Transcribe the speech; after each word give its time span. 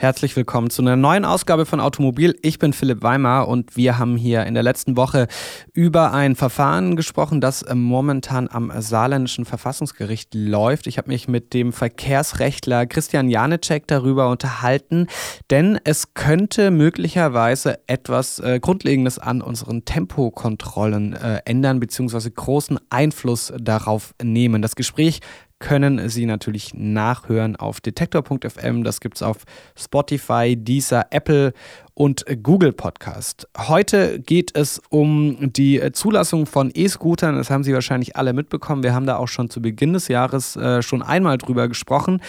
Herzlich 0.00 0.34
willkommen 0.34 0.70
zu 0.70 0.80
einer 0.80 0.96
neuen 0.96 1.26
Ausgabe 1.26 1.66
von 1.66 1.78
Automobil. 1.78 2.34
Ich 2.40 2.58
bin 2.58 2.72
Philipp 2.72 3.02
Weimar 3.02 3.48
und 3.48 3.76
wir 3.76 3.98
haben 3.98 4.16
hier 4.16 4.46
in 4.46 4.54
der 4.54 4.62
letzten 4.62 4.96
Woche 4.96 5.28
über 5.74 6.14
ein 6.14 6.36
Verfahren 6.36 6.96
gesprochen, 6.96 7.42
das 7.42 7.66
momentan 7.74 8.48
am 8.50 8.72
saarländischen 8.80 9.44
Verfassungsgericht 9.44 10.34
läuft. 10.34 10.86
Ich 10.86 10.96
habe 10.96 11.10
mich 11.10 11.28
mit 11.28 11.52
dem 11.52 11.74
Verkehrsrechtler 11.74 12.86
Christian 12.86 13.28
Janecek 13.28 13.86
darüber 13.88 14.30
unterhalten, 14.30 15.06
denn 15.50 15.78
es 15.84 16.14
könnte 16.14 16.70
möglicherweise 16.70 17.80
etwas 17.86 18.38
äh, 18.38 18.58
Grundlegendes 18.58 19.18
an 19.18 19.42
unseren 19.42 19.84
Tempokontrollen 19.84 21.12
äh, 21.12 21.42
ändern 21.44 21.78
bzw. 21.78 22.30
großen 22.30 22.78
Einfluss 22.88 23.52
darauf 23.60 24.14
nehmen. 24.22 24.62
Das 24.62 24.76
Gespräch 24.76 25.20
können 25.60 26.08
Sie 26.08 26.26
natürlich 26.26 26.74
nachhören 26.74 27.54
auf 27.54 27.80
detektor.fm. 27.80 28.82
Das 28.82 29.00
gibt 29.00 29.16
es 29.16 29.22
auf 29.22 29.44
Spotify, 29.78 30.56
Deezer, 30.56 31.06
Apple 31.10 31.52
und 31.94 32.24
Google 32.42 32.72
Podcast. 32.72 33.46
Heute 33.56 34.18
geht 34.20 34.56
es 34.56 34.80
um 34.88 35.52
die 35.52 35.80
Zulassung 35.92 36.46
von 36.46 36.72
E-Scootern. 36.74 37.36
Das 37.36 37.50
haben 37.50 37.62
Sie 37.62 37.74
wahrscheinlich 37.74 38.16
alle 38.16 38.32
mitbekommen. 38.32 38.82
Wir 38.82 38.94
haben 38.94 39.06
da 39.06 39.16
auch 39.16 39.28
schon 39.28 39.50
zu 39.50 39.60
Beginn 39.62 39.92
des 39.92 40.08
Jahres 40.08 40.56
äh, 40.56 40.82
schon 40.82 41.02
einmal 41.02 41.38
drüber 41.38 41.68
gesprochen. 41.68 42.20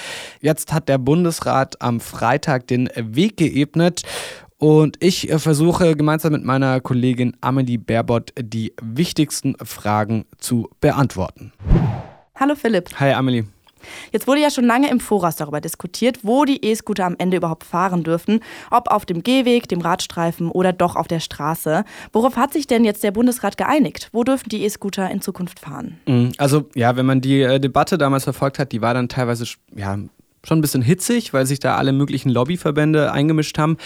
Jetzt 0.41 0.73
hat 0.73 0.90
der 0.90 0.98
Bundesrat 0.98 1.82
am 1.82 2.02
Freitag 2.02 2.68
den 2.68 2.90
Weg 2.95 3.38
geebnet. 3.38 4.04
Und 4.57 4.98
ich 4.99 5.32
äh, 5.32 5.40
versuche 5.40 5.95
gemeinsam 5.95 6.34
mit 6.34 6.43
meiner 6.43 6.82
Kollegin 6.82 7.35
Amelie 7.41 7.77
Baerbott 7.77 8.34
die 8.38 8.73
wichtigsten 8.82 9.55
Fragen 9.63 10.26
zu 10.38 10.70
beantworten. 10.82 11.54
Hallo 12.42 12.56
Philipp. 12.56 12.90
Hi 13.00 13.14
Amelie. 13.14 13.44
Jetzt 14.12 14.26
wurde 14.26 14.42
ja 14.42 14.50
schon 14.50 14.66
lange 14.66 14.90
im 14.90 15.00
Voraus 15.00 15.36
darüber 15.36 15.62
diskutiert, 15.62 16.22
wo 16.24 16.44
die 16.44 16.66
E-Scooter 16.66 17.06
am 17.06 17.16
Ende 17.20 17.38
überhaupt 17.38 17.64
fahren 17.64 18.04
dürfen. 18.04 18.40
Ob 18.72 18.90
auf 18.90 19.06
dem 19.06 19.22
Gehweg, 19.22 19.70
dem 19.70 19.80
Radstreifen 19.80 20.50
oder 20.50 20.74
doch 20.74 20.96
auf 20.96 21.08
der 21.08 21.20
Straße. 21.20 21.84
Worauf 22.12 22.38
hat 22.38 22.52
sich 22.52 22.66
denn 22.66 22.84
jetzt 22.84 23.04
der 23.04 23.12
Bundesrat 23.12 23.58
geeinigt? 23.58 24.10
Wo 24.12 24.24
dürfen 24.24 24.50
die 24.50 24.64
E-Scooter 24.64 25.12
in 25.12 25.22
Zukunft 25.22 25.60
fahren? 25.60 26.00
Mhm. 26.08 26.32
Also, 26.40 26.68
ja, 26.74 26.96
wenn 26.96 27.06
man 27.06 27.22
die 27.22 27.42
äh, 27.42 27.60
Debatte 27.60 28.00
damals 28.00 28.24
verfolgt 28.24 28.58
hat, 28.58 28.72
die 28.72 28.82
war 28.82 28.96
dann 28.96 29.08
teilweise 29.08 29.46
ja, 29.76 30.00
schon 30.44 30.60
ein 30.60 30.62
bisschen 30.62 30.82
hitzig, 30.82 31.34
weil 31.34 31.46
sich 31.46 31.60
da 31.60 31.76
alle 31.76 31.94
möglichen 31.94 32.30
Lobbyverbände 32.30 33.12
eingemischt 33.12 33.58
haben. 33.58 33.78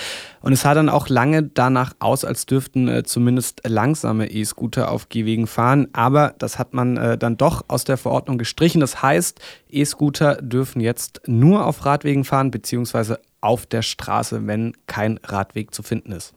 Und 0.41 0.53
es 0.53 0.61
sah 0.61 0.73
dann 0.73 0.89
auch 0.89 1.09
lange 1.09 1.43
danach 1.43 1.93
aus, 1.99 2.23
als 2.23 2.45
dürften 2.45 2.87
äh, 2.87 3.03
zumindest 3.03 3.61
langsame 3.65 4.31
E-Scooter 4.31 4.89
auf 4.89 5.09
Gehwegen 5.09 5.47
fahren. 5.47 5.87
Aber 5.93 6.33
das 6.39 6.57
hat 6.57 6.73
man 6.73 6.97
äh, 6.97 7.17
dann 7.17 7.37
doch 7.37 7.65
aus 7.67 7.83
der 7.83 7.97
Verordnung 7.97 8.37
gestrichen. 8.37 8.79
Das 8.79 9.01
heißt, 9.01 9.39
E-Scooter 9.69 10.35
dürfen 10.41 10.79
jetzt 10.81 11.21
nur 11.25 11.65
auf 11.65 11.85
Radwegen 11.85 12.23
fahren, 12.23 12.51
beziehungsweise 12.51 13.19
auf 13.41 13.65
der 13.65 13.81
Straße, 13.81 14.47
wenn 14.47 14.73
kein 14.87 15.19
Radweg 15.23 15.73
zu 15.73 15.83
finden 15.83 16.11
ist. 16.13 16.33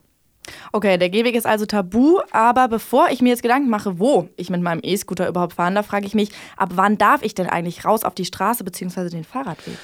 Okay, 0.73 0.97
der 0.97 1.11
Gehweg 1.11 1.35
ist 1.35 1.47
also 1.47 1.67
tabu, 1.67 2.21
aber 2.31 2.69
bevor 2.69 3.09
ich 3.11 3.21
mir 3.21 3.31
jetzt 3.31 3.43
Gedanken 3.43 3.69
mache, 3.69 3.99
wo 3.99 4.29
ich 4.37 4.51
mit 4.51 4.63
meinem 4.63 4.81
E-Scooter 4.83 5.29
überhaupt 5.29 5.55
fahren 5.55 5.75
darf, 5.75 5.87
frage 5.87 6.07
ich 6.07 6.15
mich, 6.15 6.31
ab 6.57 6.71
wann 6.75 6.97
darf 6.97 7.23
ich 7.23 7.35
denn 7.35 7.47
eigentlich 7.47 7.85
raus 7.85 8.03
auf 8.03 8.15
die 8.15 8.25
Straße 8.25 8.65
bzw. 8.65 9.11
den 9.11 9.25
Fahrradweg? 9.25 9.79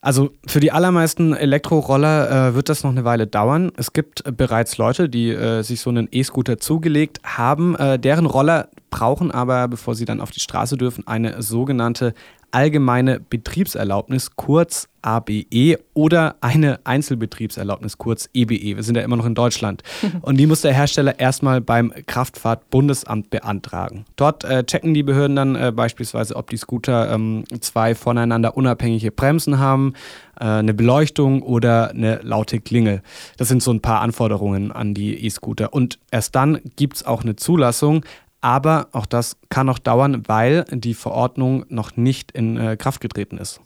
Also 0.00 0.30
für 0.46 0.60
die 0.60 0.70
allermeisten 0.70 1.34
Elektroroller 1.34 2.50
äh, 2.50 2.54
wird 2.54 2.68
das 2.68 2.84
noch 2.84 2.90
eine 2.90 3.04
Weile 3.04 3.26
dauern. 3.26 3.72
Es 3.76 3.92
gibt 3.92 4.22
bereits 4.36 4.78
Leute, 4.78 5.08
die 5.08 5.30
äh, 5.30 5.62
sich 5.62 5.80
so 5.80 5.90
einen 5.90 6.08
E-Scooter 6.10 6.58
zugelegt 6.58 7.20
haben. 7.24 7.74
Äh, 7.76 7.98
deren 7.98 8.26
Roller 8.26 8.68
brauchen 8.90 9.30
aber, 9.30 9.68
bevor 9.68 9.94
sie 9.94 10.04
dann 10.04 10.20
auf 10.20 10.30
die 10.30 10.40
Straße 10.40 10.76
dürfen, 10.76 11.06
eine 11.06 11.42
sogenannte 11.42 12.14
allgemeine 12.50 13.20
Betriebserlaubnis, 13.20 14.30
kurz 14.36 14.88
ABE, 15.02 15.78
oder 15.94 16.36
eine 16.40 16.80
Einzelbetriebserlaubnis, 16.84 17.98
kurz 17.98 18.28
EBE. 18.34 18.76
Wir 18.76 18.82
sind 18.82 18.96
ja 18.96 19.02
immer 19.02 19.16
noch 19.16 19.26
in 19.26 19.34
Deutschland. 19.34 19.82
Und 20.22 20.38
die 20.38 20.46
muss 20.46 20.62
der 20.62 20.72
Hersteller 20.72 21.18
erstmal 21.18 21.60
beim 21.60 21.92
Kraftfahrtbundesamt 22.06 23.30
beantragen. 23.30 24.06
Dort 24.16 24.44
äh, 24.44 24.64
checken 24.64 24.94
die 24.94 25.02
Behörden 25.02 25.36
dann 25.36 25.56
äh, 25.56 25.72
beispielsweise, 25.74 26.36
ob 26.36 26.50
die 26.50 26.56
Scooter 26.56 27.12
ähm, 27.12 27.44
zwei 27.60 27.94
voneinander 27.94 28.56
unabhängige 28.56 29.12
Bremsen 29.12 29.58
haben, 29.58 29.94
äh, 30.40 30.44
eine 30.44 30.74
Beleuchtung 30.74 31.42
oder 31.42 31.90
eine 31.90 32.20
laute 32.22 32.60
Klingel. 32.60 33.02
Das 33.36 33.48
sind 33.48 33.62
so 33.62 33.70
ein 33.70 33.80
paar 33.80 34.00
Anforderungen 34.00 34.72
an 34.72 34.94
die 34.94 35.24
E-Scooter. 35.24 35.72
Und 35.72 35.98
erst 36.10 36.34
dann 36.34 36.60
gibt 36.76 36.96
es 36.96 37.06
auch 37.06 37.22
eine 37.22 37.36
Zulassung. 37.36 38.04
Aber 38.40 38.88
auch 38.92 39.06
das 39.06 39.36
kann 39.48 39.66
noch 39.66 39.78
dauern, 39.78 40.22
weil 40.26 40.64
die 40.70 40.94
Verordnung 40.94 41.64
noch 41.68 41.96
nicht 41.96 42.32
in 42.32 42.56
äh, 42.56 42.76
Kraft 42.76 43.00
getreten 43.00 43.38
ist. 43.38 43.60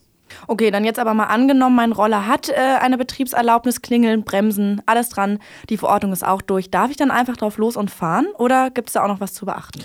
Okay, 0.46 0.70
dann 0.70 0.84
jetzt 0.84 0.98
aber 0.98 1.12
mal 1.12 1.26
angenommen, 1.26 1.76
mein 1.76 1.92
Roller 1.92 2.26
hat 2.26 2.48
äh, 2.48 2.54
eine 2.80 2.96
Betriebserlaubnis, 2.96 3.82
Klingeln, 3.82 4.24
Bremsen, 4.24 4.80
alles 4.86 5.10
dran. 5.10 5.38
Die 5.68 5.76
Verordnung 5.76 6.12
ist 6.12 6.26
auch 6.26 6.40
durch. 6.40 6.70
Darf 6.70 6.90
ich 6.90 6.96
dann 6.96 7.10
einfach 7.10 7.36
drauf 7.36 7.58
los 7.58 7.76
und 7.76 7.90
fahren 7.90 8.26
oder 8.38 8.70
gibt 8.70 8.88
es 8.88 8.94
da 8.94 9.04
auch 9.04 9.08
noch 9.08 9.20
was 9.20 9.34
zu 9.34 9.44
beachten? 9.44 9.82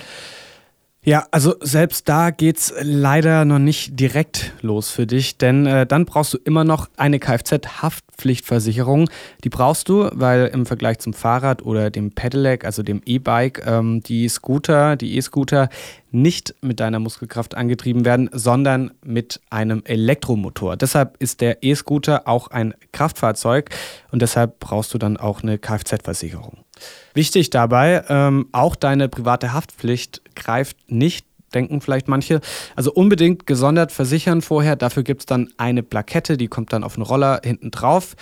Ja, 1.07 1.25
also 1.31 1.56
selbst 1.62 2.09
da 2.09 2.31
geht's 2.31 2.73
leider 2.81 3.45
noch 3.45 3.59
nicht 3.59 3.97
direkt 3.97 4.51
los 4.59 4.90
für 4.90 5.07
dich, 5.07 5.38
denn 5.38 5.66
äh, 5.66 5.88
dann 5.88 6.03
brauchst 6.03 6.34
du 6.34 6.38
immer 6.38 6.66
noch 6.66 6.90
eine 6.97 7.18
Kfz-Haftpflichtversicherung. 7.19 9.09
Die 9.46 9.47
brauchst 9.47 9.88
du, 9.88 10.09
weil 10.12 10.47
im 10.47 10.66
Vergleich 10.66 11.00
zum 11.00 11.13
Fahrrad 11.13 11.62
oder 11.62 11.91
dem 11.91 12.12
Pedelec, 12.12 12.66
also 12.66 12.84
dem 12.84 13.01
E-Bike, 13.06 13.66
ähm, 13.66 14.03
die 14.03 14.28
Scooter, 14.28 14.97
die 14.97 15.16
E-Scooter 15.16 15.69
nicht 16.12 16.56
mit 16.59 16.81
deiner 16.81 17.00
Muskelkraft 17.00 17.56
angetrieben 17.56 18.03
werden, 18.03 18.29
sondern 18.34 18.91
mit 19.01 19.40
einem 19.50 19.84
Elektromotor. 19.85 20.75
Deshalb 20.75 21.16
ist 21.19 21.40
der 21.40 21.63
E-Scooter 21.63 22.28
auch 22.28 22.50
ein 22.50 22.73
Kraftfahrzeug 22.91 23.69
und 24.12 24.22
deshalb 24.22 24.59
brauchst 24.59 24.94
du 24.94 24.97
dann 24.97 25.16
auch 25.16 25.41
eine 25.41 25.57
Kfz-Versicherung. 25.57 26.66
Wichtig 27.14 27.50
dabei, 27.50 28.04
ähm, 28.10 28.48
auch 28.52 28.76
deine 28.76 29.10
private 29.10 29.54
Haftpflicht 29.54 30.22
greift 30.36 30.78
nicht 30.88 31.26
denken 31.54 31.82
vielleicht 31.82 32.08
manche. 32.08 32.42
Also 32.76 32.92
unbedingt 32.92 33.48
gesondert 33.48 33.92
versichern 33.92 34.42
vorher. 34.42 34.76
Dafür 34.76 35.04
gibt 35.04 35.22
es 35.22 35.26
dann 35.26 35.50
eine 35.58 35.82
Plakette, 35.82 36.38
die 36.38 36.48
kommt 36.48 36.74
dann 36.74 36.84
auf 36.84 36.96
einen 36.96 37.04
Roller 37.04 37.42
hinten 37.44 37.72
drauf. 37.72 38.16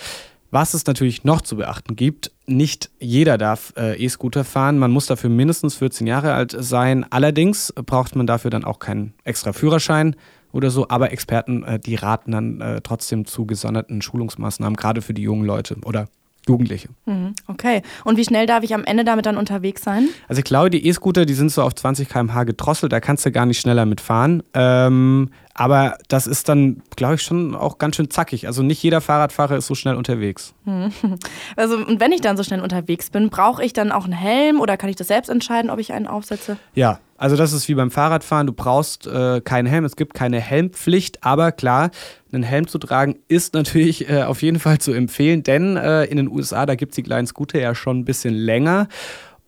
Was 0.50 0.74
es 0.74 0.86
natürlich 0.86 1.24
noch 1.24 1.40
zu 1.40 1.56
beachten 1.56 1.96
gibt, 1.96 2.30
nicht 2.46 2.90
jeder 3.00 3.36
darf 3.36 3.72
äh, 3.76 4.02
E-Scooter 4.02 4.44
fahren. 4.44 4.78
Man 4.78 4.92
muss 4.92 5.06
dafür 5.06 5.28
mindestens 5.28 5.74
14 5.74 6.06
Jahre 6.06 6.34
alt 6.34 6.54
sein. 6.56 7.04
Allerdings 7.10 7.72
braucht 7.74 8.14
man 8.14 8.26
dafür 8.26 8.50
dann 8.50 8.64
auch 8.64 8.78
keinen 8.78 9.14
extra 9.24 9.52
Führerschein 9.52 10.14
oder 10.52 10.70
so. 10.70 10.88
Aber 10.88 11.10
Experten, 11.10 11.64
äh, 11.64 11.80
die 11.80 11.96
raten 11.96 12.30
dann 12.30 12.60
äh, 12.60 12.80
trotzdem 12.80 13.26
zu 13.26 13.44
gesonderten 13.44 14.00
Schulungsmaßnahmen, 14.02 14.76
gerade 14.76 15.02
für 15.02 15.14
die 15.14 15.22
jungen 15.22 15.44
Leute 15.44 15.76
oder 15.84 16.08
Jugendliche. 16.48 16.88
Mhm, 17.06 17.34
okay. 17.48 17.82
Und 18.04 18.16
wie 18.16 18.24
schnell 18.24 18.46
darf 18.46 18.62
ich 18.62 18.74
am 18.74 18.84
Ende 18.84 19.04
damit 19.04 19.26
dann 19.26 19.36
unterwegs 19.36 19.82
sein? 19.82 20.08
Also 20.28 20.38
ich 20.38 20.44
glaube, 20.44 20.70
die 20.70 20.86
E-Scooter, 20.86 21.26
die 21.26 21.34
sind 21.34 21.50
so 21.50 21.62
auf 21.62 21.74
20 21.74 22.08
km/h 22.08 22.44
gedrosselt, 22.44 22.92
da 22.92 23.00
kannst 23.00 23.26
du 23.26 23.32
gar 23.32 23.46
nicht 23.46 23.60
schneller 23.60 23.84
mitfahren. 23.84 24.42
Ähm, 24.54 25.30
aber 25.56 25.96
das 26.08 26.26
ist 26.26 26.48
dann, 26.48 26.82
glaube 26.96 27.14
ich, 27.14 27.22
schon 27.22 27.54
auch 27.54 27.78
ganz 27.78 27.96
schön 27.96 28.10
zackig. 28.10 28.46
Also 28.46 28.62
nicht 28.62 28.82
jeder 28.82 29.00
Fahrradfahrer 29.00 29.56
ist 29.56 29.66
so 29.66 29.74
schnell 29.74 29.94
unterwegs. 29.96 30.54
Mhm. 30.64 30.92
Also 31.56 31.76
und 31.76 32.00
wenn 32.00 32.12
ich 32.12 32.20
dann 32.20 32.36
so 32.36 32.42
schnell 32.42 32.60
unterwegs 32.60 33.08
bin, 33.10 33.30
brauche 33.30 33.64
ich 33.64 33.72
dann 33.72 33.90
auch 33.90 34.04
einen 34.04 34.12
Helm 34.12 34.60
oder 34.60 34.76
kann 34.76 34.90
ich 34.90 34.96
das 34.96 35.08
selbst 35.08 35.28
entscheiden, 35.28 35.70
ob 35.70 35.78
ich 35.78 35.92
einen 35.92 36.06
aufsetze? 36.06 36.58
Ja, 36.74 36.98
also 37.16 37.36
das 37.36 37.52
ist 37.52 37.68
wie 37.68 37.74
beim 37.74 37.90
Fahrradfahren. 37.90 38.46
Du 38.46 38.52
brauchst 38.52 39.06
äh, 39.06 39.40
keinen 39.40 39.66
Helm. 39.66 39.84
Es 39.84 39.96
gibt 39.96 40.12
keine 40.12 40.38
Helmpflicht. 40.40 41.24
Aber 41.24 41.52
klar, 41.52 41.90
einen 42.32 42.42
Helm 42.42 42.66
zu 42.66 42.78
tragen 42.78 43.16
ist 43.28 43.54
natürlich 43.54 44.10
äh, 44.10 44.24
auf 44.24 44.42
jeden 44.42 44.58
Fall 44.58 44.78
zu 44.78 44.92
empfehlen, 44.92 45.42
denn 45.42 45.76
äh, 45.76 46.04
in 46.04 46.18
den 46.18 46.28
USA, 46.28 46.66
da 46.66 46.74
gibt 46.74 46.92
es 46.92 46.96
die 46.96 47.02
kleinen 47.02 47.26
Scooter 47.26 47.58
ja 47.58 47.74
schon 47.74 48.00
ein 48.00 48.04
bisschen 48.04 48.34
länger. 48.34 48.88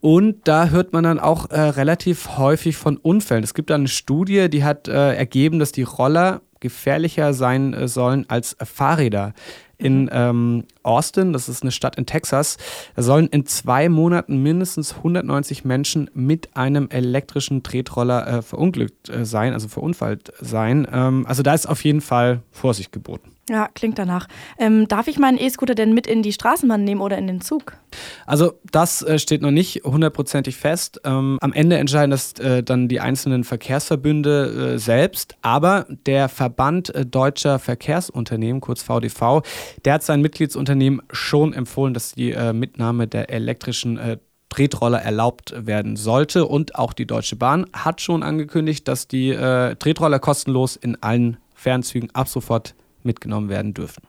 Und 0.00 0.46
da 0.46 0.68
hört 0.68 0.92
man 0.92 1.04
dann 1.04 1.18
auch 1.18 1.50
äh, 1.50 1.60
relativ 1.60 2.38
häufig 2.38 2.76
von 2.76 2.96
Unfällen. 2.96 3.42
Es 3.42 3.54
gibt 3.54 3.70
da 3.70 3.74
eine 3.74 3.88
Studie, 3.88 4.48
die 4.48 4.62
hat 4.62 4.86
äh, 4.86 5.14
ergeben, 5.14 5.58
dass 5.58 5.72
die 5.72 5.82
Roller 5.82 6.40
gefährlicher 6.60 7.34
sein 7.34 7.74
äh, 7.74 7.88
sollen 7.88 8.24
als 8.28 8.56
Fahrräder 8.62 9.34
in 9.76 10.08
ähm, 10.12 10.64
Austin, 10.88 11.32
das 11.32 11.48
ist 11.48 11.62
eine 11.62 11.70
Stadt 11.70 11.96
in 11.96 12.06
Texas, 12.06 12.56
da 12.96 13.02
sollen 13.02 13.26
in 13.28 13.46
zwei 13.46 13.88
Monaten 13.88 14.42
mindestens 14.42 14.96
190 14.96 15.64
Menschen 15.64 16.10
mit 16.14 16.56
einem 16.56 16.88
elektrischen 16.90 17.62
Tretroller 17.62 18.26
äh, 18.26 18.42
verunglückt 18.42 19.10
äh, 19.10 19.24
sein, 19.24 19.52
also 19.52 19.68
verunfallt 19.68 20.32
sein. 20.40 20.86
Ähm, 20.90 21.26
also 21.26 21.42
da 21.42 21.52
ist 21.54 21.68
auf 21.68 21.84
jeden 21.84 22.00
Fall 22.00 22.42
Vorsicht 22.50 22.90
geboten. 22.90 23.32
Ja, 23.48 23.68
klingt 23.72 23.98
danach. 23.98 24.28
Ähm, 24.58 24.88
darf 24.88 25.08
ich 25.08 25.18
meinen 25.18 25.38
E-Scooter 25.38 25.74
denn 25.74 25.94
mit 25.94 26.06
in 26.06 26.22
die 26.22 26.32
Straßenbahn 26.32 26.84
nehmen 26.84 27.00
oder 27.00 27.16
in 27.16 27.26
den 27.26 27.40
Zug? 27.40 27.78
Also 28.26 28.52
das 28.70 29.02
äh, 29.02 29.18
steht 29.18 29.40
noch 29.40 29.50
nicht 29.50 29.84
hundertprozentig 29.84 30.56
fest. 30.56 31.00
Ähm, 31.04 31.38
am 31.40 31.54
Ende 31.54 31.78
entscheiden 31.78 32.10
das 32.10 32.34
äh, 32.34 32.62
dann 32.62 32.88
die 32.88 33.00
einzelnen 33.00 33.44
Verkehrsverbünde 33.44 34.74
äh, 34.74 34.78
selbst. 34.78 35.36
Aber 35.40 35.86
der 36.06 36.28
Verband 36.28 36.94
äh, 36.94 37.06
Deutscher 37.06 37.58
Verkehrsunternehmen, 37.58 38.60
kurz 38.60 38.82
VDV, 38.82 39.42
der 39.84 39.94
hat 39.94 40.02
seinen 40.02 40.20
Mitgliedsunternehmen 40.20 40.77
schon 41.10 41.52
empfohlen, 41.52 41.94
dass 41.94 42.12
die 42.12 42.32
äh, 42.32 42.52
Mitnahme 42.52 43.06
der 43.06 43.30
elektrischen 43.30 43.98
äh, 43.98 44.18
Tretroller 44.48 45.00
erlaubt 45.00 45.54
werden 45.56 45.96
sollte. 45.96 46.46
Und 46.46 46.74
auch 46.74 46.92
die 46.92 47.06
Deutsche 47.06 47.36
Bahn 47.36 47.66
hat 47.72 48.00
schon 48.00 48.22
angekündigt, 48.22 48.88
dass 48.88 49.08
die 49.08 49.30
äh, 49.30 49.76
Tretroller 49.76 50.18
kostenlos 50.18 50.76
in 50.76 51.02
allen 51.02 51.36
Fernzügen 51.54 52.10
ab 52.14 52.28
sofort 52.28 52.74
mitgenommen 53.02 53.48
werden 53.48 53.74
dürfen. 53.74 54.02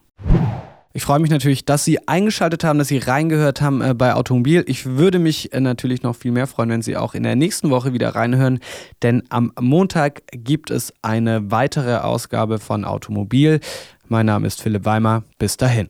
Ich 0.91 1.03
freue 1.03 1.19
mich 1.19 1.29
natürlich, 1.29 1.65
dass 1.65 1.85
Sie 1.85 2.07
eingeschaltet 2.07 2.63
haben, 2.63 2.79
dass 2.79 2.87
Sie 2.87 2.97
reingehört 2.97 3.61
haben 3.61 3.81
äh, 3.81 3.93
bei 3.93 4.15
Automobil. 4.15 4.63
Ich 4.67 4.85
würde 4.85 5.19
mich 5.19 5.53
äh, 5.53 5.59
natürlich 5.59 6.01
noch 6.01 6.15
viel 6.15 6.31
mehr 6.31 6.47
freuen, 6.47 6.69
wenn 6.69 6.81
Sie 6.81 6.97
auch 6.97 7.13
in 7.13 7.23
der 7.23 7.35
nächsten 7.35 7.69
Woche 7.69 7.93
wieder 7.93 8.15
reinhören, 8.15 8.59
denn 9.03 9.23
am 9.29 9.53
Montag 9.59 10.23
gibt 10.31 10.71
es 10.71 10.91
eine 11.03 11.51
weitere 11.51 11.97
Ausgabe 11.97 12.57
von 12.57 12.85
Automobil. 12.85 13.59
Mein 14.07 14.25
Name 14.25 14.47
ist 14.47 14.61
Philipp 14.61 14.85
Weimer. 14.85 15.23
Bis 15.37 15.57
dahin. 15.57 15.89